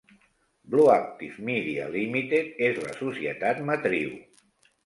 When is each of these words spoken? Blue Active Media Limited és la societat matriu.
Blue 0.75 0.85
Active 0.93 1.43
Media 1.49 1.85
Limited 1.97 2.65
és 2.71 2.81
la 2.87 2.97
societat 3.05 3.63
matriu. 3.71 4.19